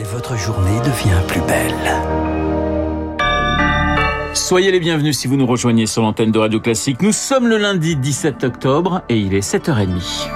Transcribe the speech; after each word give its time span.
Et 0.00 0.02
votre 0.04 0.34
journée 0.34 0.78
devient 0.78 1.20
plus 1.28 1.42
belle. 1.42 1.74
Soyez 4.32 4.72
les 4.72 4.80
bienvenus 4.80 5.18
si 5.18 5.28
vous 5.28 5.36
nous 5.36 5.44
rejoignez 5.44 5.84
sur 5.84 6.00
l'antenne 6.00 6.32
de 6.32 6.38
Radio 6.38 6.58
Classique. 6.58 7.02
Nous 7.02 7.12
sommes 7.12 7.48
le 7.48 7.58
lundi 7.58 7.96
17 7.96 8.44
octobre 8.44 9.02
et 9.10 9.18
il 9.18 9.34
est 9.34 9.46
7h30. 9.46 10.26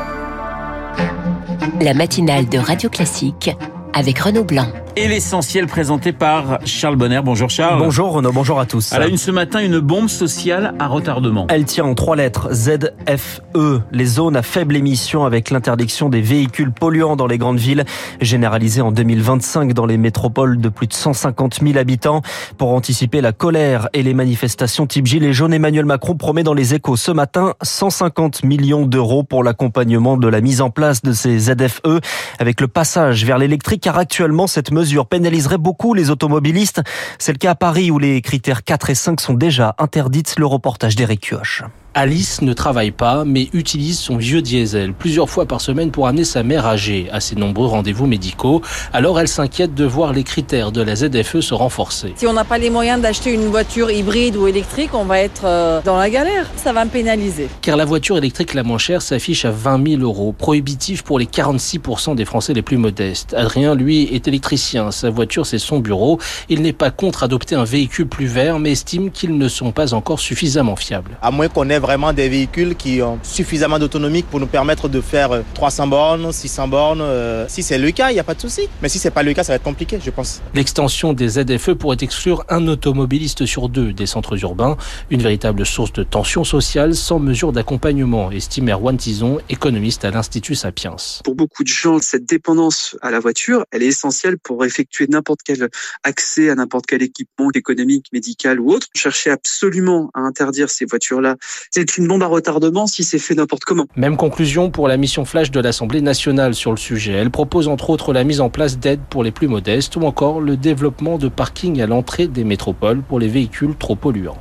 La 1.80 1.94
matinale 1.94 2.46
de 2.46 2.58
Radio 2.58 2.90
Classique 2.90 3.52
avec 3.94 4.18
Renaud 4.18 4.44
Blanc. 4.44 4.68
Et 4.96 5.08
l'essentiel 5.08 5.66
présenté 5.66 6.12
par 6.12 6.60
Charles 6.64 6.94
Bonner. 6.94 7.20
Bonjour 7.24 7.50
Charles. 7.50 7.80
Bonjour 7.80 8.12
Renaud, 8.12 8.30
bonjour 8.30 8.60
à 8.60 8.64
tous. 8.64 8.92
À 8.92 9.00
la 9.00 9.08
une 9.08 9.16
ce 9.16 9.32
matin, 9.32 9.58
une 9.58 9.80
bombe 9.80 10.08
sociale 10.08 10.72
à 10.78 10.86
retardement. 10.86 11.48
Elle 11.50 11.64
tient 11.64 11.84
en 11.84 11.96
trois 11.96 12.14
lettres 12.14 12.50
ZFE, 12.52 13.80
les 13.90 14.04
zones 14.04 14.36
à 14.36 14.42
faible 14.42 14.76
émission 14.76 15.24
avec 15.24 15.50
l'interdiction 15.50 16.08
des 16.08 16.20
véhicules 16.20 16.70
polluants 16.70 17.16
dans 17.16 17.26
les 17.26 17.38
grandes 17.38 17.58
villes, 17.58 17.84
généralisée 18.20 18.82
en 18.82 18.92
2025 18.92 19.72
dans 19.72 19.84
les 19.84 19.98
métropoles 19.98 20.60
de 20.60 20.68
plus 20.68 20.86
de 20.86 20.92
150 20.92 21.58
000 21.60 21.76
habitants. 21.76 22.22
Pour 22.56 22.72
anticiper 22.72 23.20
la 23.20 23.32
colère 23.32 23.88
et 23.94 24.04
les 24.04 24.14
manifestations 24.14 24.86
type 24.86 25.06
Gilets 25.06 25.32
jaunes, 25.32 25.54
Emmanuel 25.54 25.86
Macron 25.86 26.14
promet 26.14 26.44
dans 26.44 26.54
les 26.54 26.72
échos 26.72 26.94
ce 26.94 27.10
matin 27.10 27.54
150 27.62 28.44
millions 28.44 28.86
d'euros 28.86 29.24
pour 29.24 29.42
l'accompagnement 29.42 30.16
de 30.16 30.28
la 30.28 30.40
mise 30.40 30.60
en 30.60 30.70
place 30.70 31.02
de 31.02 31.12
ces 31.12 31.36
ZFE 31.36 31.98
avec 32.38 32.60
le 32.60 32.68
passage 32.68 33.24
vers 33.24 33.38
l'électrique 33.38 33.82
car 33.82 33.98
actuellement 33.98 34.46
cette 34.46 34.70
mesure 34.70 34.83
pénaliserait 35.06 35.58
beaucoup 35.58 35.94
les 35.94 36.10
automobilistes. 36.10 36.82
C'est 37.18 37.32
le 37.32 37.38
cas 37.38 37.52
à 37.52 37.54
Paris 37.54 37.90
où 37.90 37.98
les 37.98 38.22
critères 38.22 38.64
4 38.64 38.90
et 38.90 38.94
5 38.94 39.20
sont 39.20 39.34
déjà 39.34 39.74
interdites. 39.78 40.34
Le 40.38 40.46
reportage 40.46 40.96
d'Éric 40.96 41.28
Kioche. 41.28 41.62
Alice 41.96 42.42
ne 42.42 42.52
travaille 42.52 42.90
pas, 42.90 43.24
mais 43.24 43.48
utilise 43.52 44.00
son 44.00 44.16
vieux 44.16 44.42
diesel 44.42 44.92
plusieurs 44.92 45.30
fois 45.30 45.46
par 45.46 45.60
semaine 45.60 45.92
pour 45.92 46.08
amener 46.08 46.24
sa 46.24 46.42
mère 46.42 46.66
âgée 46.66 47.08
à 47.12 47.20
ses 47.20 47.36
nombreux 47.36 47.68
rendez-vous 47.68 48.08
médicaux. 48.08 48.62
Alors 48.92 49.20
elle 49.20 49.28
s'inquiète 49.28 49.74
de 49.74 49.84
voir 49.84 50.12
les 50.12 50.24
critères 50.24 50.72
de 50.72 50.82
la 50.82 50.96
ZFE 50.96 51.38
se 51.38 51.54
renforcer. 51.54 52.12
Si 52.16 52.26
on 52.26 52.32
n'a 52.32 52.42
pas 52.42 52.58
les 52.58 52.68
moyens 52.68 53.00
d'acheter 53.00 53.32
une 53.32 53.46
voiture 53.46 53.92
hybride 53.92 54.34
ou 54.34 54.48
électrique, 54.48 54.90
on 54.92 55.04
va 55.04 55.20
être 55.20 55.42
euh, 55.44 55.80
dans 55.84 55.96
la 55.96 56.10
galère. 56.10 56.50
Ça 56.56 56.72
va 56.72 56.84
me 56.84 56.90
pénaliser. 56.90 57.48
Car 57.60 57.76
la 57.76 57.84
voiture 57.84 58.18
électrique 58.18 58.54
la 58.54 58.64
moins 58.64 58.78
chère 58.78 59.00
s'affiche 59.00 59.44
à 59.44 59.52
20 59.52 59.98
000 59.98 60.02
euros, 60.02 60.32
prohibitif 60.32 61.02
pour 61.02 61.20
les 61.20 61.26
46% 61.26 62.16
des 62.16 62.24
Français 62.24 62.54
les 62.54 62.62
plus 62.62 62.76
modestes. 62.76 63.34
Adrien, 63.34 63.76
lui, 63.76 64.02
est 64.12 64.26
électricien. 64.26 64.90
Sa 64.90 65.10
voiture, 65.10 65.46
c'est 65.46 65.58
son 65.58 65.78
bureau. 65.78 66.18
Il 66.48 66.60
n'est 66.62 66.72
pas 66.72 66.90
contre 66.90 67.22
adopter 67.22 67.54
un 67.54 67.62
véhicule 67.62 68.08
plus 68.08 68.26
vert, 68.26 68.58
mais 68.58 68.72
estime 68.72 69.12
qu'ils 69.12 69.38
ne 69.38 69.46
sont 69.46 69.70
pas 69.70 69.94
encore 69.94 70.18
suffisamment 70.18 70.74
fiables. 70.74 71.12
À 71.22 71.30
moins 71.30 71.46
qu'on 71.46 71.70
ait 71.70 71.83
vraiment 71.84 72.14
des 72.14 72.30
véhicules 72.30 72.76
qui 72.76 73.02
ont 73.02 73.18
suffisamment 73.22 73.78
d'autonomie 73.78 74.22
pour 74.22 74.40
nous 74.40 74.46
permettre 74.46 74.88
de 74.88 75.02
faire 75.02 75.42
300 75.52 75.86
bornes, 75.86 76.32
600 76.32 76.68
bornes. 76.68 77.02
Euh, 77.02 77.44
si 77.48 77.62
c'est 77.62 77.76
le 77.76 77.90
cas, 77.90 78.10
il 78.10 78.14
n'y 78.14 78.20
a 78.20 78.24
pas 78.24 78.32
de 78.32 78.40
souci. 78.40 78.70
Mais 78.80 78.88
si 78.88 78.98
c'est 78.98 79.10
pas 79.10 79.22
le 79.22 79.34
cas, 79.34 79.44
ça 79.44 79.52
va 79.52 79.56
être 79.56 79.62
compliqué, 79.62 79.98
je 80.02 80.10
pense. 80.10 80.40
L'extension 80.54 81.12
des 81.12 81.28
ZFE 81.28 81.72
pourrait 81.72 81.98
exclure 82.00 82.42
un 82.48 82.66
automobiliste 82.68 83.44
sur 83.44 83.68
deux 83.68 83.92
des 83.92 84.06
centres 84.06 84.42
urbains, 84.42 84.78
une 85.10 85.20
véritable 85.20 85.66
source 85.66 85.92
de 85.92 86.04
tension 86.04 86.42
sociale 86.42 86.94
sans 86.94 87.18
mesure 87.18 87.52
d'accompagnement, 87.52 88.30
estime 88.30 88.70
Erwan 88.70 88.96
Tison, 88.96 89.38
économiste 89.50 90.06
à 90.06 90.10
l'Institut 90.10 90.54
Sapiens. 90.54 90.96
Pour 91.22 91.34
beaucoup 91.34 91.64
de 91.64 91.68
gens, 91.68 91.98
cette 91.98 92.24
dépendance 92.24 92.96
à 93.02 93.10
la 93.10 93.20
voiture, 93.20 93.66
elle 93.72 93.82
est 93.82 93.88
essentielle 93.88 94.38
pour 94.38 94.64
effectuer 94.64 95.06
n'importe 95.08 95.40
quel 95.44 95.68
accès 96.02 96.48
à 96.48 96.54
n'importe 96.54 96.86
quel 96.86 97.02
équipement 97.02 97.50
économique, 97.54 98.06
médical 98.12 98.58
ou 98.58 98.70
autre. 98.70 98.86
Chercher 98.94 99.30
absolument 99.30 100.10
à 100.14 100.20
interdire 100.20 100.70
ces 100.70 100.86
voitures-là, 100.86 101.36
c'est 101.76 101.98
une 101.98 102.06
bombe 102.06 102.22
à 102.22 102.28
retardement 102.28 102.86
si 102.86 103.02
c'est 103.02 103.18
fait 103.18 103.34
n'importe 103.34 103.64
comment. 103.64 103.86
Même 103.96 104.16
conclusion 104.16 104.70
pour 104.70 104.86
la 104.86 104.96
mission 104.96 105.24
flash 105.24 105.50
de 105.50 105.58
l'Assemblée 105.58 106.02
nationale 106.02 106.54
sur 106.54 106.70
le 106.70 106.76
sujet. 106.76 107.14
Elle 107.14 107.32
propose 107.32 107.66
entre 107.66 107.90
autres 107.90 108.12
la 108.12 108.22
mise 108.22 108.40
en 108.40 108.48
place 108.48 108.78
d'aides 108.78 109.00
pour 109.10 109.24
les 109.24 109.32
plus 109.32 109.48
modestes 109.48 109.96
ou 109.96 110.02
encore 110.02 110.40
le 110.40 110.56
développement 110.56 111.18
de 111.18 111.26
parkings 111.26 111.82
à 111.82 111.88
l'entrée 111.88 112.28
des 112.28 112.44
métropoles 112.44 113.02
pour 113.02 113.18
les 113.18 113.26
véhicules 113.26 113.74
trop 113.76 113.96
polluants. 113.96 114.38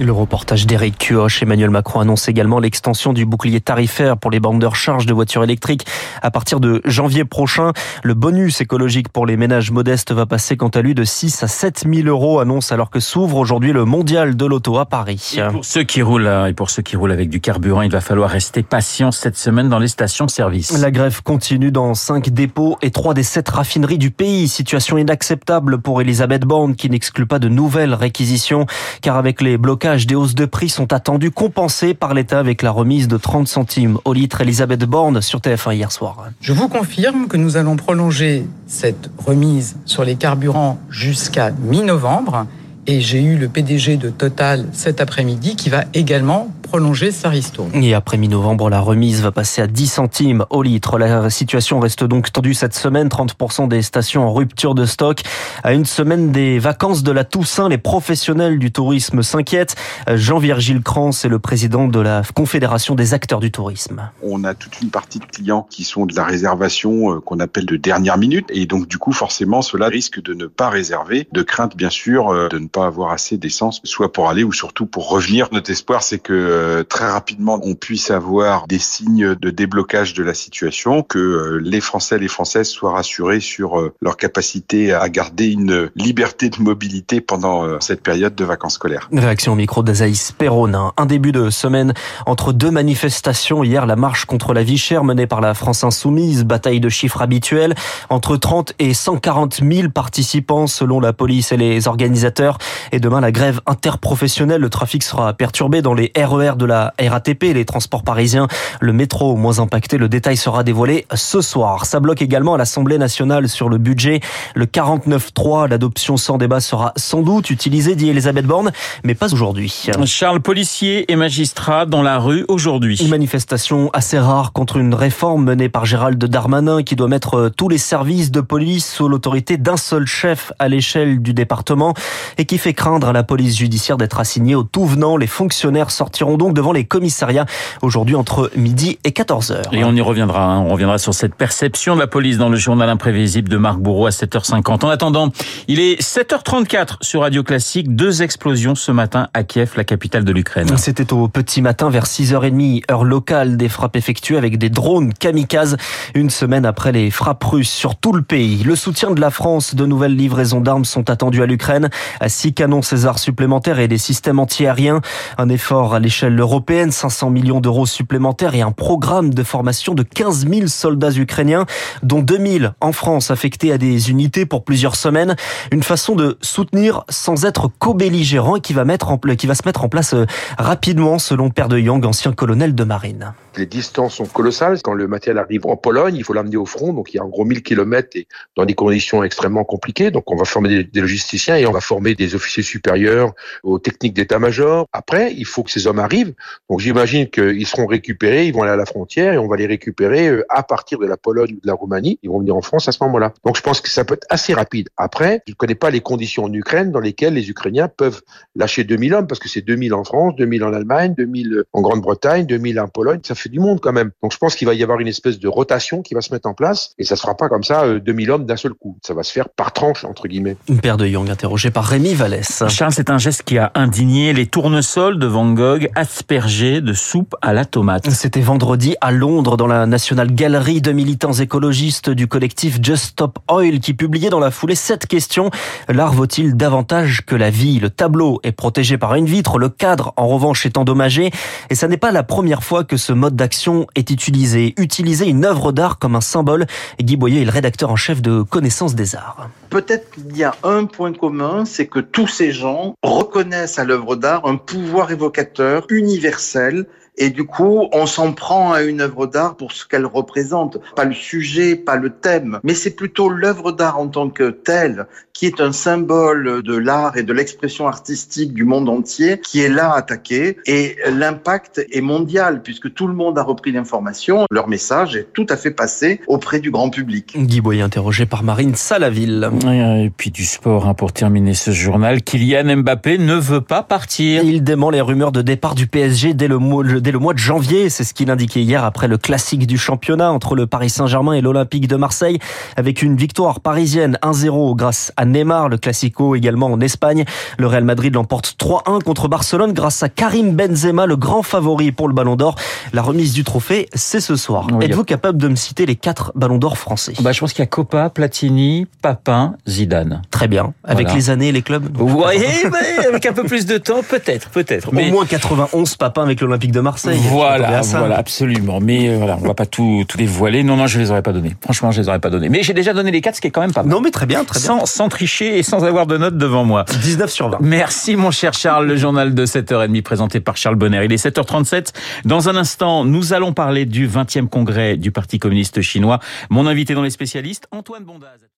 Le 0.00 0.12
reportage 0.12 0.66
d'Éric 0.66 0.96
Cuoche. 0.96 1.42
Emmanuel 1.42 1.68
Macron 1.68 2.00
annonce 2.00 2.26
également 2.26 2.58
l'extension 2.58 3.12
du 3.12 3.26
bouclier 3.26 3.60
tarifaire 3.60 4.16
pour 4.16 4.30
les 4.30 4.40
bandes 4.40 4.58
de 4.58 4.64
recharge 4.64 5.04
de 5.04 5.12
voitures 5.12 5.44
électriques 5.44 5.84
à 6.22 6.30
partir 6.30 6.58
de 6.58 6.80
janvier 6.86 7.26
prochain. 7.26 7.72
Le 8.02 8.14
bonus 8.14 8.62
écologique 8.62 9.10
pour 9.10 9.26
les 9.26 9.36
ménages 9.36 9.70
modestes 9.70 10.12
va 10.12 10.24
passer 10.24 10.56
quant 10.56 10.68
à 10.68 10.80
lui 10.80 10.94
de 10.94 11.04
6 11.04 11.42
à 11.42 11.48
7 11.48 11.84
000 11.86 12.08
euros, 12.08 12.40
annonce 12.40 12.72
alors 12.72 12.88
que 12.88 12.98
s'ouvre 12.98 13.36
aujourd'hui 13.36 13.74
le 13.74 13.84
mondial 13.84 14.36
de 14.36 14.46
l'auto 14.46 14.78
à 14.78 14.86
Paris. 14.86 15.34
Et 15.36 15.42
pour 15.52 15.66
ceux 15.66 15.82
qui 15.82 16.00
roulent 16.00 16.46
et 16.48 16.54
pour 16.54 16.70
ceux 16.70 16.80
qui 16.80 16.96
roulent 16.96 17.12
avec 17.12 17.28
du 17.28 17.42
carburant, 17.42 17.82
il 17.82 17.90
va 17.90 18.00
falloir 18.00 18.30
rester 18.30 18.62
patient 18.62 19.12
cette 19.12 19.36
semaine 19.36 19.68
dans 19.68 19.78
les 19.78 19.88
stations-service. 19.88 20.78
La 20.78 20.90
grève 20.90 21.22
continue 21.22 21.72
dans 21.72 21.92
5 21.92 22.30
dépôts 22.30 22.78
et 22.80 22.90
3 22.90 23.12
des 23.12 23.22
7 23.22 23.46
raffineries 23.50 23.98
du 23.98 24.10
pays. 24.10 24.48
Situation 24.48 24.96
inacceptable 24.96 25.78
pour 25.78 26.00
Elisabeth 26.00 26.46
Borne 26.46 26.74
qui 26.74 26.88
n'exclut 26.88 27.26
pas 27.26 27.38
de 27.38 27.50
nouvelles 27.50 27.92
réquisitions 27.92 28.64
car 29.02 29.18
avec 29.18 29.42
les 29.42 29.58
blocages 29.58 29.89
des 29.96 30.14
hausses 30.14 30.34
de 30.34 30.44
prix 30.44 30.68
sont 30.68 30.92
attendues 30.92 31.32
compensées 31.32 31.94
par 31.94 32.14
l'État 32.14 32.38
avec 32.38 32.62
la 32.62 32.70
remise 32.70 33.08
de 33.08 33.16
30 33.16 33.48
centimes 33.48 33.98
au 34.04 34.12
litre. 34.12 34.40
Elisabeth 34.40 34.84
Borne 34.84 35.20
sur 35.20 35.40
TF1 35.40 35.74
hier 35.74 35.90
soir. 35.90 36.28
Je 36.40 36.52
vous 36.52 36.68
confirme 36.68 37.26
que 37.26 37.36
nous 37.36 37.56
allons 37.56 37.74
prolonger 37.76 38.46
cette 38.66 39.10
remise 39.18 39.76
sur 39.86 40.04
les 40.04 40.14
carburants 40.14 40.78
jusqu'à 40.90 41.50
mi-novembre. 41.50 42.46
Et 42.86 43.00
j'ai 43.00 43.22
eu 43.22 43.36
le 43.36 43.48
PDG 43.48 43.96
de 43.96 44.10
Total 44.10 44.66
cet 44.72 45.00
après-midi 45.00 45.56
qui 45.56 45.68
va 45.68 45.84
également 45.92 46.48
prolonger 46.70 47.10
sa 47.10 47.30
ristourne. 47.30 47.74
Et 47.82 47.94
après 47.94 48.16
mi-novembre, 48.16 48.70
la 48.70 48.78
remise 48.78 49.22
va 49.22 49.32
passer 49.32 49.60
à 49.60 49.66
10 49.66 49.88
centimes 49.88 50.44
au 50.50 50.62
litre. 50.62 50.98
La 50.98 51.28
situation 51.28 51.80
reste 51.80 52.04
donc 52.04 52.30
tendue 52.30 52.54
cette 52.54 52.76
semaine. 52.76 53.08
30% 53.08 53.66
des 53.66 53.82
stations 53.82 54.28
en 54.28 54.32
rupture 54.32 54.76
de 54.76 54.84
stock. 54.84 55.22
À 55.64 55.72
une 55.72 55.84
semaine 55.84 56.30
des 56.30 56.60
vacances 56.60 57.02
de 57.02 57.10
la 57.10 57.24
Toussaint, 57.24 57.68
les 57.68 57.76
professionnels 57.76 58.60
du 58.60 58.70
tourisme 58.70 59.24
s'inquiètent. 59.24 59.74
Jean-Virgile 60.06 60.80
Crans 60.80 61.10
est 61.10 61.28
le 61.28 61.40
président 61.40 61.88
de 61.88 61.98
la 61.98 62.22
Confédération 62.36 62.94
des 62.94 63.14
acteurs 63.14 63.40
du 63.40 63.50
tourisme. 63.50 64.08
On 64.22 64.44
a 64.44 64.54
toute 64.54 64.80
une 64.80 64.90
partie 64.90 65.18
de 65.18 65.24
clients 65.24 65.66
qui 65.70 65.82
sont 65.82 66.06
de 66.06 66.14
la 66.14 66.22
réservation 66.22 67.16
euh, 67.16 67.20
qu'on 67.20 67.40
appelle 67.40 67.66
de 67.66 67.76
dernière 67.76 68.16
minute. 68.16 68.46
Et 68.50 68.66
donc, 68.66 68.86
du 68.86 68.98
coup, 68.98 69.10
forcément, 69.10 69.60
cela 69.60 69.88
risque 69.88 70.22
de 70.22 70.34
ne 70.34 70.46
pas 70.46 70.68
réserver, 70.68 71.26
de 71.32 71.42
crainte, 71.42 71.76
bien 71.76 71.90
sûr, 71.90 72.28
euh, 72.28 72.48
de 72.48 72.60
ne 72.60 72.68
pas 72.68 72.86
avoir 72.86 73.10
assez 73.10 73.38
d'essence, 73.38 73.80
soit 73.82 74.12
pour 74.12 74.28
aller 74.28 74.44
ou 74.44 74.52
surtout 74.52 74.86
pour 74.86 75.08
revenir. 75.08 75.48
Notre 75.50 75.72
espoir, 75.72 76.04
c'est 76.04 76.20
que 76.20 76.59
euh, 76.60 76.84
très 76.84 77.10
rapidement, 77.10 77.58
on 77.62 77.74
puisse 77.74 78.10
avoir 78.10 78.66
des 78.66 78.78
signes 78.78 79.34
de 79.34 79.50
déblocage 79.50 80.14
de 80.14 80.22
la 80.22 80.34
situation, 80.34 81.02
que 81.02 81.18
euh, 81.18 81.60
les 81.62 81.80
Français 81.80 82.16
et 82.16 82.18
les 82.18 82.28
Françaises 82.28 82.68
soient 82.68 82.92
rassurés 82.92 83.40
sur 83.40 83.80
euh, 83.80 83.94
leur 84.00 84.16
capacité 84.16 84.92
à 84.92 85.08
garder 85.08 85.48
une 85.48 85.90
liberté 85.96 86.50
de 86.50 86.60
mobilité 86.60 87.20
pendant 87.20 87.80
cette 87.80 88.02
période 88.02 88.34
de 88.34 88.44
vacances 88.44 88.74
scolaires. 88.74 89.08
Réaction 89.12 89.52
au 89.52 89.56
micro 89.56 89.82
d'Azaïs 89.82 90.32
Perronin. 90.32 90.92
Un 90.96 91.06
début 91.06 91.32
de 91.32 91.50
semaine 91.50 91.94
entre 92.26 92.52
deux 92.52 92.70
manifestations. 92.70 93.64
Hier, 93.64 93.86
la 93.86 93.96
marche 93.96 94.24
contre 94.24 94.52
la 94.52 94.62
vie 94.62 94.78
chère 94.78 95.04
menée 95.04 95.26
par 95.26 95.40
la 95.40 95.54
France 95.54 95.84
Insoumise, 95.84 96.44
bataille 96.44 96.80
de 96.80 96.88
chiffres 96.88 97.22
habituels. 97.22 97.74
Entre 98.08 98.36
30 98.36 98.74
et 98.78 98.94
140 98.94 99.60
000 99.62 99.88
participants 99.90 100.66
selon 100.66 101.00
la 101.00 101.12
police 101.12 101.52
et 101.52 101.56
les 101.56 101.88
organisateurs. 101.88 102.58
Et 102.92 103.00
demain, 103.00 103.20
la 103.20 103.32
grève 103.32 103.60
interprofessionnelle. 103.66 104.60
Le 104.60 104.70
trafic 104.70 105.02
sera 105.02 105.32
perturbé 105.32 105.82
dans 105.82 105.94
les 105.94 106.12
RER 106.16 106.49
de 106.56 106.66
la 106.66 106.94
RATP, 107.00 107.54
les 107.54 107.64
transports 107.64 108.02
parisiens, 108.02 108.48
le 108.80 108.92
métro 108.92 109.36
moins 109.36 109.58
impacté. 109.58 109.98
Le 109.98 110.08
détail 110.08 110.36
sera 110.36 110.64
dévoilé 110.64 111.06
ce 111.14 111.40
soir. 111.40 111.86
Ça 111.86 112.00
bloque 112.00 112.22
également 112.22 112.54
à 112.54 112.58
l'Assemblée 112.58 112.98
nationale 112.98 113.48
sur 113.48 113.68
le 113.68 113.78
budget. 113.78 114.20
Le 114.54 114.66
49.3, 114.66 115.68
l'adoption 115.68 116.16
sans 116.16 116.38
débat 116.38 116.60
sera 116.60 116.92
sans 116.96 117.22
doute 117.22 117.50
utilisée, 117.50 117.94
dit 117.94 118.08
Elisabeth 118.08 118.46
Borne, 118.46 118.72
mais 119.04 119.14
pas 119.14 119.32
aujourd'hui. 119.32 119.86
Charles, 120.06 120.40
policier 120.40 121.10
et 121.10 121.16
magistrat 121.16 121.86
dans 121.86 122.02
la 122.02 122.18
rue 122.18 122.44
aujourd'hui. 122.48 122.96
Une 123.00 123.08
manifestation 123.08 123.90
assez 123.92 124.18
rare 124.18 124.52
contre 124.52 124.76
une 124.76 124.94
réforme 124.94 125.44
menée 125.44 125.68
par 125.68 125.84
Gérald 125.84 126.22
Darmanin 126.22 126.82
qui 126.82 126.96
doit 126.96 127.08
mettre 127.08 127.50
tous 127.56 127.68
les 127.68 127.78
services 127.78 128.30
de 128.30 128.40
police 128.40 128.92
sous 128.92 129.08
l'autorité 129.08 129.56
d'un 129.56 129.76
seul 129.76 130.06
chef 130.06 130.52
à 130.58 130.68
l'échelle 130.68 131.22
du 131.22 131.34
département 131.34 131.94
et 132.38 132.44
qui 132.44 132.58
fait 132.58 132.74
craindre 132.74 133.08
à 133.08 133.12
la 133.12 133.22
police 133.22 133.56
judiciaire 133.56 133.96
d'être 133.96 134.20
assignée 134.20 134.54
au 134.54 134.62
tout 134.62 134.86
venant. 134.86 135.16
Les 135.16 135.26
fonctionnaires 135.26 135.90
sortiront 135.90 136.36
donc 136.40 136.54
devant 136.54 136.72
les 136.72 136.84
commissariats 136.84 137.44
aujourd'hui 137.82 138.14
entre 138.14 138.50
midi 138.56 138.98
et 139.04 139.10
14h. 139.10 139.62
Et 139.72 139.84
on 139.84 139.94
y 139.94 140.00
reviendra, 140.00 140.42
hein. 140.42 140.60
on 140.60 140.70
reviendra 140.70 140.96
sur 140.96 141.12
cette 141.12 141.34
perception 141.34 141.94
de 141.94 142.00
la 142.00 142.06
police 142.06 142.38
dans 142.38 142.48
le 142.48 142.56
journal 142.56 142.88
imprévisible 142.88 143.50
de 143.50 143.58
Marc 143.58 143.78
Bourreau 143.78 144.06
à 144.06 144.10
7h50. 144.10 144.86
En 144.86 144.88
attendant, 144.88 145.32
il 145.68 145.80
est 145.80 146.00
7h34 146.00 146.96
sur 147.02 147.20
Radio 147.20 147.42
Classique, 147.42 147.94
deux 147.94 148.22
explosions 148.22 148.74
ce 148.74 148.90
matin 148.90 149.28
à 149.34 149.42
Kiev, 149.42 149.72
la 149.76 149.84
capitale 149.84 150.24
de 150.24 150.32
l'Ukraine. 150.32 150.74
C'était 150.78 151.12
au 151.12 151.28
petit 151.28 151.60
matin 151.60 151.90
vers 151.90 152.06
6h30 152.06 152.90
heure 152.90 153.04
locale 153.04 153.58
des 153.58 153.68
frappes 153.68 153.96
effectuées 153.96 154.38
avec 154.38 154.56
des 154.56 154.70
drones 154.70 155.12
kamikazes 155.12 155.76
une 156.14 156.30
semaine 156.30 156.64
après 156.64 156.90
les 156.90 157.10
frappes 157.10 157.44
russes 157.44 157.70
sur 157.70 157.96
tout 157.96 158.14
le 158.14 158.22
pays. 158.22 158.62
Le 158.62 158.76
soutien 158.76 159.10
de 159.10 159.20
la 159.20 159.30
France, 159.30 159.74
de 159.74 159.84
nouvelles 159.84 160.16
livraisons 160.16 160.62
d'armes 160.62 160.86
sont 160.86 161.10
attendues 161.10 161.42
à 161.42 161.46
l'Ukraine, 161.46 161.90
six 162.28 162.54
canons 162.54 162.80
César 162.80 163.18
supplémentaires 163.18 163.78
et 163.78 163.88
des 163.88 163.98
systèmes 163.98 164.38
antiaériens, 164.38 165.02
un 165.36 165.50
effort 165.50 165.92
à 165.92 166.00
l'échelle 166.00 166.29
européenne, 166.38 166.90
500 166.90 167.30
millions 167.30 167.60
d'euros 167.60 167.86
supplémentaires 167.86 168.54
et 168.54 168.62
un 168.62 168.72
programme 168.72 169.32
de 169.32 169.42
formation 169.42 169.94
de 169.94 170.02
15 170.02 170.46
000 170.48 170.66
soldats 170.66 171.12
ukrainiens, 171.12 171.66
dont 172.02 172.20
2000 172.20 172.74
en 172.80 172.92
France 172.92 173.30
affectés 173.30 173.72
à 173.72 173.78
des 173.78 174.10
unités 174.10 174.46
pour 174.46 174.64
plusieurs 174.64 174.96
semaines. 174.96 175.36
Une 175.72 175.82
façon 175.82 176.14
de 176.14 176.38
soutenir 176.42 177.04
sans 177.08 177.44
être 177.44 177.70
co-belligérant 177.78 178.58
qui 178.60 178.72
va 178.72 178.84
se 178.84 179.66
mettre 179.66 179.84
en 179.84 179.88
place 179.88 180.14
euh, 180.14 180.26
rapidement, 180.58 181.18
selon 181.18 181.50
Père 181.50 181.68
de 181.68 181.78
Young, 181.78 182.04
ancien 182.04 182.32
colonel 182.32 182.74
de 182.74 182.84
marine. 182.84 183.32
Les 183.56 183.66
distances 183.66 184.14
sont 184.14 184.26
colossales. 184.26 184.80
Quand 184.82 184.94
le 184.94 185.08
matériel 185.08 185.38
arrive 185.38 185.66
en 185.66 185.76
Pologne, 185.76 186.14
il 186.16 186.24
faut 186.24 186.32
l'amener 186.32 186.56
au 186.56 186.66
front. 186.66 186.92
Donc, 186.92 187.12
il 187.12 187.16
y 187.16 187.20
a 187.20 187.24
en 187.24 187.28
gros 187.28 187.44
1000 187.44 187.62
km 187.62 188.08
et 188.14 188.28
dans 188.56 188.64
des 188.64 188.74
conditions 188.74 189.24
extrêmement 189.24 189.64
compliquées. 189.64 190.10
Donc, 190.10 190.30
on 190.30 190.36
va 190.36 190.44
former 190.44 190.84
des, 190.84 191.00
logisticiens 191.00 191.56
et 191.56 191.66
on 191.66 191.72
va 191.72 191.80
former 191.80 192.14
des 192.14 192.34
officiers 192.34 192.62
supérieurs 192.62 193.32
aux 193.62 193.78
techniques 193.78 194.14
d'état-major. 194.14 194.86
Après, 194.92 195.32
il 195.34 195.46
faut 195.46 195.62
que 195.62 195.70
ces 195.70 195.86
hommes 195.86 195.98
arrivent. 195.98 196.32
Donc, 196.68 196.80
j'imagine 196.80 197.28
qu'ils 197.28 197.66
seront 197.66 197.86
récupérés. 197.86 198.46
Ils 198.46 198.54
vont 198.54 198.62
aller 198.62 198.72
à 198.72 198.76
la 198.76 198.86
frontière 198.86 199.34
et 199.34 199.38
on 199.38 199.48
va 199.48 199.56
les 199.56 199.66
récupérer 199.66 200.28
euh, 200.28 200.44
à 200.48 200.62
partir 200.62 200.98
de 200.98 201.06
la 201.06 201.16
Pologne 201.16 201.54
ou 201.56 201.60
de 201.60 201.66
la 201.66 201.74
Roumanie. 201.74 202.18
Ils 202.22 202.30
vont 202.30 202.38
venir 202.38 202.54
en 202.54 202.62
France 202.62 202.88
à 202.88 202.92
ce 202.92 203.02
moment-là. 203.04 203.32
Donc, 203.44 203.56
je 203.56 203.62
pense 203.62 203.80
que 203.80 203.88
ça 203.88 204.04
peut 204.04 204.14
être 204.14 204.26
assez 204.30 204.54
rapide. 204.54 204.88
Après, 204.96 205.42
je 205.46 205.52
ne 205.52 205.56
connais 205.56 205.74
pas 205.74 205.90
les 205.90 206.00
conditions 206.00 206.44
en 206.44 206.52
Ukraine 206.52 206.92
dans 206.92 207.00
lesquelles 207.00 207.34
les 207.34 207.50
Ukrainiens 207.50 207.88
peuvent 207.88 208.22
lâcher 208.54 208.84
2000 208.84 209.14
hommes 209.14 209.26
parce 209.26 209.40
que 209.40 209.48
c'est 209.48 209.62
2000 209.62 209.94
en 209.94 210.04
France, 210.04 210.36
2000 210.36 210.62
en 210.64 210.72
Allemagne, 210.72 211.14
2000 211.16 211.64
en 211.72 211.80
Grande-Bretagne, 211.80 212.46
2000 212.46 212.80
en 212.80 212.88
Pologne. 212.88 213.20
Fait 213.40 213.48
du 213.48 213.60
monde 213.60 213.80
quand 213.80 213.92
même. 213.92 214.10
Donc 214.22 214.32
je 214.32 214.38
pense 214.38 214.54
qu'il 214.54 214.66
va 214.66 214.74
y 214.74 214.82
avoir 214.82 215.00
une 215.00 215.08
espèce 215.08 215.38
de 215.38 215.48
rotation 215.48 216.02
qui 216.02 216.14
va 216.14 216.20
se 216.20 216.32
mettre 216.32 216.48
en 216.48 216.54
place 216.54 216.94
et 216.98 217.04
ça 217.04 217.16
se 217.16 217.22
fera 217.22 217.36
pas 217.36 217.48
comme 217.48 217.64
ça 217.64 217.98
2000 217.98 218.30
euh, 218.30 218.34
hommes 218.34 218.46
d'un 218.46 218.56
seul 218.56 218.74
coup. 218.74 218.96
Ça 219.02 219.14
va 219.14 219.22
se 219.22 219.32
faire 219.32 219.48
par 219.48 219.72
tranche 219.72 220.04
entre 220.04 220.28
guillemets. 220.28 220.56
Une 220.68 220.80
paire 220.80 220.96
de 220.96 221.06
Young 221.06 221.30
interrogé 221.30 221.70
par 221.70 221.84
Rémi 221.84 222.14
Vallès. 222.14 222.64
Charles, 222.68 222.92
c'est 222.92 223.10
un 223.10 223.18
geste 223.18 223.42
qui 223.42 223.58
a 223.58 223.72
indigné 223.74 224.32
les 224.32 224.46
tournesols 224.46 225.18
de 225.18 225.26
Van 225.26 225.50
Gogh 225.52 225.88
aspergés 225.94 226.80
de 226.80 226.92
soupe 226.92 227.34
à 227.42 227.52
la 227.52 227.64
tomate. 227.64 228.10
C'était 228.10 228.40
vendredi 228.40 228.96
à 229.00 229.10
Londres 229.10 229.56
dans 229.56 229.66
la 229.66 229.86
National 229.86 230.32
Gallery 230.32 230.80
de 230.80 230.92
militants 230.92 231.32
écologistes 231.32 232.10
du 232.10 232.26
collectif 232.26 232.78
Just 232.82 233.04
Stop 233.10 233.38
Oil 233.50 233.80
qui 233.80 233.94
publiait 233.94 234.30
dans 234.30 234.40
la 234.40 234.50
foulée 234.50 234.74
cette 234.74 235.06
question. 235.06 235.50
L'art 235.88 236.12
vaut-il 236.12 236.56
davantage 236.56 237.24
que 237.26 237.34
la 237.34 237.50
vie? 237.50 237.80
Le 237.80 237.90
tableau 237.90 238.40
est 238.42 238.52
protégé 238.52 238.98
par 238.98 239.14
une 239.14 239.26
vitre, 239.26 239.58
le 239.58 239.68
cadre 239.68 240.12
en 240.16 240.28
revanche 240.28 240.66
est 240.66 240.76
endommagé 240.76 241.30
et 241.70 241.74
ça 241.74 241.88
n'est 241.88 241.96
pas 241.96 242.12
la 242.12 242.22
première 242.22 242.62
fois 242.62 242.84
que 242.84 242.96
ce 242.96 243.12
mode 243.12 243.29
d'action 243.30 243.86
est 243.94 244.10
utilisée. 244.10 244.74
Utiliser 244.76 245.26
une 245.26 245.44
œuvre 245.44 245.72
d'art 245.72 245.98
comme 245.98 246.16
un 246.16 246.20
symbole. 246.20 246.66
Guy 247.00 247.16
Boyer 247.16 247.42
est 247.42 247.44
le 247.44 247.50
rédacteur 247.50 247.90
en 247.90 247.96
chef 247.96 248.22
de 248.22 248.42
Connaissance 248.42 248.94
des 248.94 249.14
Arts. 249.14 249.48
Peut-être 249.70 250.10
qu'il 250.10 250.36
y 250.36 250.44
a 250.44 250.54
un 250.62 250.84
point 250.84 251.12
commun, 251.12 251.64
c'est 251.64 251.86
que 251.86 252.00
tous 252.00 252.26
ces 252.26 252.52
gens 252.52 252.94
reconnaissent 253.02 253.78
à 253.78 253.84
l'œuvre 253.84 254.16
d'art 254.16 254.46
un 254.46 254.56
pouvoir 254.56 255.10
évocateur 255.10 255.86
universel 255.90 256.86
et 257.22 257.28
du 257.28 257.44
coup, 257.44 257.86
on 257.92 258.06
s'en 258.06 258.32
prend 258.32 258.72
à 258.72 258.82
une 258.82 259.02
œuvre 259.02 259.26
d'art 259.26 259.56
pour 259.56 259.72
ce 259.72 259.86
qu'elle 259.86 260.06
représente. 260.06 260.78
Pas 260.96 261.04
le 261.04 261.12
sujet, 261.12 261.76
pas 261.76 261.96
le 261.96 262.08
thème, 262.08 262.60
mais 262.62 262.72
c'est 262.72 262.96
plutôt 262.96 263.28
l'œuvre 263.28 263.72
d'art 263.72 263.98
en 263.98 264.08
tant 264.08 264.30
que 264.30 264.48
telle 264.48 265.06
qui 265.40 265.46
est 265.46 265.62
un 265.62 265.72
symbole 265.72 266.62
de 266.62 266.76
l'art 266.76 267.16
et 267.16 267.22
de 267.22 267.32
l'expression 267.32 267.88
artistique 267.88 268.52
du 268.52 268.64
monde 268.64 268.90
entier 268.90 269.40
qui 269.40 269.60
est 269.60 269.70
là 269.70 269.94
attaqué. 269.94 270.58
Et 270.66 270.98
l'impact 271.10 271.80
est 271.90 272.02
mondial 272.02 272.60
puisque 272.60 272.92
tout 272.92 273.06
le 273.06 273.14
monde 273.14 273.38
a 273.38 273.42
repris 273.42 273.72
l'information. 273.72 274.44
Leur 274.50 274.68
message 274.68 275.16
est 275.16 275.28
tout 275.32 275.46
à 275.48 275.56
fait 275.56 275.70
passé 275.70 276.20
auprès 276.26 276.60
du 276.60 276.70
grand 276.70 276.90
public. 276.90 277.38
Guy 277.38 277.62
Boyer 277.62 277.80
interrogé 277.80 278.26
par 278.26 278.42
Marine 278.42 278.74
Salaville. 278.74 279.48
Et 279.64 280.12
puis 280.14 280.30
du 280.30 280.44
sport 280.44 280.86
hein, 280.86 280.92
pour 280.92 281.14
terminer 281.14 281.54
ce 281.54 281.70
journal. 281.70 282.20
Kylian 282.20 282.76
Mbappé 282.76 283.16
ne 283.16 283.36
veut 283.36 283.62
pas 283.62 283.82
partir. 283.82 284.44
Il 284.44 284.62
dément 284.62 284.90
les 284.90 285.00
rumeurs 285.00 285.32
de 285.32 285.40
départ 285.40 285.74
du 285.74 285.86
PSG 285.86 286.34
dès 286.34 286.48
le 286.48 286.58
mois, 286.58 286.84
dès 286.84 287.12
le 287.12 287.18
mois 287.18 287.32
de 287.32 287.38
janvier. 287.38 287.88
C'est 287.88 288.04
ce 288.04 288.12
qu'il 288.12 288.30
indiquait 288.30 288.60
hier 288.60 288.84
après 288.84 289.08
le 289.08 289.16
classique 289.16 289.66
du 289.66 289.78
championnat 289.78 290.30
entre 290.30 290.54
le 290.54 290.66
Paris 290.66 290.90
Saint-Germain 290.90 291.32
et 291.32 291.40
l'Olympique 291.40 291.88
de 291.88 291.96
Marseille 291.96 292.38
avec 292.76 293.00
une 293.00 293.16
victoire 293.16 293.60
parisienne 293.60 294.18
1-0 294.22 294.76
grâce 294.76 295.14
à 295.16 295.29
Neymar, 295.30 295.68
le 295.68 295.78
Classico 295.78 296.34
également 296.34 296.66
en 296.66 296.80
Espagne. 296.80 297.24
Le 297.58 297.66
Real 297.66 297.84
Madrid 297.84 298.14
l'emporte 298.14 298.56
3-1 298.58 299.02
contre 299.02 299.28
Barcelone 299.28 299.72
grâce 299.72 300.02
à 300.02 300.08
Karim 300.08 300.52
Benzema, 300.52 301.06
le 301.06 301.16
grand 301.16 301.42
favori 301.42 301.92
pour 301.92 302.08
le 302.08 302.14
Ballon 302.14 302.36
d'Or. 302.36 302.56
La 302.92 303.02
remise 303.02 303.32
du 303.32 303.44
trophée, 303.44 303.88
c'est 303.94 304.20
ce 304.20 304.36
soir. 304.36 304.66
Êtes-vous 304.80 305.04
capable 305.04 305.38
de 305.38 305.48
me 305.48 305.56
citer 305.56 305.86
les 305.86 305.96
quatre 305.96 306.32
Ballons 306.34 306.58
d'Or 306.58 306.78
français? 306.78 307.14
Bah, 307.20 307.32
Je 307.32 307.40
pense 307.40 307.52
qu'il 307.52 307.62
y 307.62 307.64
a 307.64 307.66
Copa, 307.66 308.10
Platini, 308.10 308.86
Papin, 309.02 309.54
Zidane. 309.68 310.22
Très 310.30 310.48
bien. 310.48 310.74
Avec 310.84 311.12
les 311.14 311.30
années 311.30 311.48
et 311.48 311.52
les 311.52 311.62
clubs 311.62 311.88
Vous 311.94 312.08
voyez, 312.08 312.46
avec 313.08 313.26
un 313.26 313.32
peu 313.32 313.44
plus 313.44 313.66
de 313.66 313.78
temps, 313.78 314.02
peut-être, 314.02 314.50
peut-être. 314.50 314.92
Mais... 314.92 315.08
Au 315.08 315.12
moins 315.12 315.26
91 315.26 315.96
Papin 315.96 316.22
avec 316.22 316.40
l'Olympique 316.40 316.72
de 316.72 316.80
Marseille. 316.80 317.18
Voilà, 317.28 317.80
voilà, 317.82 318.18
absolument. 318.18 318.80
Mais 318.80 319.08
euh, 319.08 319.16
voilà, 319.16 319.38
on 319.40 319.46
va 319.46 319.54
pas 319.54 319.66
tout, 319.66 320.04
tout 320.08 320.18
dévoiler. 320.18 320.62
Non, 320.62 320.76
non, 320.76 320.86
je 320.86 320.98
les 320.98 321.10
aurais 321.10 321.22
pas 321.22 321.32
donnés. 321.32 321.54
Franchement, 321.62 321.90
je 321.90 322.00
les 322.00 322.08
aurais 322.08 322.20
pas 322.20 322.30
donnés. 322.30 322.48
Mais 322.48 322.62
j'ai 322.62 322.74
déjà 322.74 322.92
donné 322.92 323.10
les 323.10 323.20
quatre, 323.20 323.36
ce 323.36 323.40
qui 323.40 323.48
est 323.48 323.50
quand 323.50 323.60
même 323.60 323.72
pas 323.72 323.82
mal. 323.82 323.92
Non, 323.92 324.00
mais 324.00 324.10
très 324.10 324.26
bien, 324.26 324.44
très 324.44 324.58
bien. 324.58 324.66
Sans, 324.66 324.86
sans 324.86 325.08
et 325.22 325.62
sans 325.62 325.84
avoir 325.84 326.06
de 326.06 326.16
notes 326.16 326.38
devant 326.38 326.64
moi. 326.64 326.84
19 327.02 327.30
sur 327.30 327.48
20. 327.50 327.58
Merci, 327.60 328.16
mon 328.16 328.30
cher 328.30 328.54
Charles. 328.54 328.86
Le 328.86 328.96
journal 328.96 329.34
de 329.34 329.44
7h30 329.44 330.02
présenté 330.02 330.40
par 330.40 330.56
Charles 330.56 330.76
Bonner. 330.76 331.04
Il 331.04 331.12
est 331.12 331.24
7h37. 331.24 331.92
Dans 332.24 332.48
un 332.48 332.56
instant, 332.56 333.04
nous 333.04 333.32
allons 333.32 333.52
parler 333.52 333.84
du 333.84 334.08
20e 334.08 334.48
congrès 334.48 334.96
du 334.96 335.10
Parti 335.10 335.38
communiste 335.38 335.82
chinois. 335.82 336.20
Mon 336.48 336.66
invité 336.66 336.94
dans 336.94 337.02
les 337.02 337.10
spécialistes, 337.10 337.66
Antoine 337.70 338.04
Bondaz. 338.04 338.50